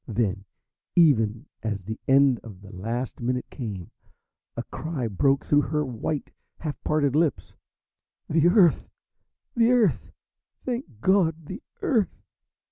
[0.07, 0.45] Then,
[0.95, 3.91] even as the end of the last minute came,
[4.57, 7.53] a cry broke through her white, half parted lips:
[8.27, 8.89] "The Earth,
[9.55, 10.11] the Earth
[10.65, 12.09] thank God, the Earth!"